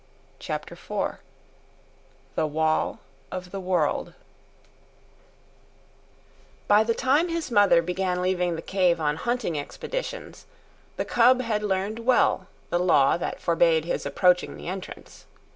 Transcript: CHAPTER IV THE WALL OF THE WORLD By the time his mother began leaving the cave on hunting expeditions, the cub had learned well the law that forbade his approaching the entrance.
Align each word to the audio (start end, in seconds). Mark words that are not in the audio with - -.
CHAPTER 0.39 0.73
IV 0.73 1.17
THE 2.33 2.47
WALL 2.47 2.97
OF 3.31 3.51
THE 3.51 3.59
WORLD 3.59 4.15
By 6.67 6.83
the 6.83 6.95
time 6.95 7.27
his 7.29 7.51
mother 7.51 7.83
began 7.83 8.19
leaving 8.19 8.55
the 8.55 8.63
cave 8.63 8.99
on 8.99 9.15
hunting 9.17 9.59
expeditions, 9.59 10.47
the 10.97 11.05
cub 11.05 11.43
had 11.43 11.61
learned 11.61 11.99
well 11.99 12.47
the 12.71 12.79
law 12.79 13.15
that 13.17 13.39
forbade 13.39 13.85
his 13.85 14.03
approaching 14.07 14.57
the 14.57 14.67
entrance. 14.67 15.27